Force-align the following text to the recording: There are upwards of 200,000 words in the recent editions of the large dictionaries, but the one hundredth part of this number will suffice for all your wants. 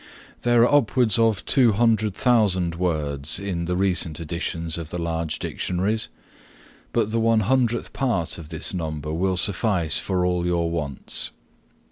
There 0.41 0.63
are 0.67 0.73
upwards 0.79 1.19
of 1.19 1.45
200,000 1.45 2.73
words 2.73 3.37
in 3.39 3.65
the 3.65 3.75
recent 3.75 4.19
editions 4.19 4.75
of 4.79 4.89
the 4.89 4.97
large 4.97 5.37
dictionaries, 5.37 6.09
but 6.91 7.11
the 7.11 7.19
one 7.19 7.41
hundredth 7.41 7.93
part 7.93 8.39
of 8.39 8.49
this 8.49 8.73
number 8.73 9.13
will 9.13 9.37
suffice 9.37 9.99
for 9.99 10.25
all 10.25 10.43
your 10.43 10.71
wants. 10.71 11.29